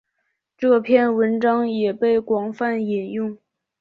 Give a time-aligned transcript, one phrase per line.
[0.57, 3.37] 这篇文章也被广泛引用。